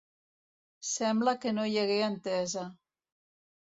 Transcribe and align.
Sembla 0.93 1.35
que 1.45 1.55
no 1.59 1.69
hi 1.71 1.79
hagué 1.85 2.01
entesa. 2.09 2.69